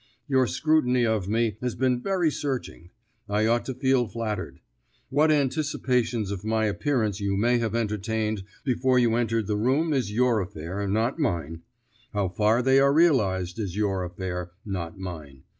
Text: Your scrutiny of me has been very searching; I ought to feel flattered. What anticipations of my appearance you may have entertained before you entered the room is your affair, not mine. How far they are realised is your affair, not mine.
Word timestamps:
Your 0.27 0.47
scrutiny 0.47 1.05
of 1.05 1.27
me 1.27 1.57
has 1.61 1.75
been 1.75 2.01
very 2.01 2.31
searching; 2.31 2.89
I 3.29 3.45
ought 3.45 3.65
to 3.65 3.75
feel 3.75 4.07
flattered. 4.07 4.59
What 5.11 5.29
anticipations 5.29 6.31
of 6.31 6.43
my 6.43 6.65
appearance 6.65 7.19
you 7.19 7.37
may 7.37 7.59
have 7.59 7.75
entertained 7.75 8.41
before 8.63 8.97
you 8.97 9.15
entered 9.15 9.45
the 9.45 9.55
room 9.57 9.93
is 9.93 10.11
your 10.11 10.41
affair, 10.41 10.87
not 10.87 11.19
mine. 11.19 11.61
How 12.15 12.29
far 12.29 12.63
they 12.63 12.79
are 12.79 12.91
realised 12.91 13.59
is 13.59 13.75
your 13.75 14.03
affair, 14.03 14.49
not 14.65 14.97
mine. 14.97 15.43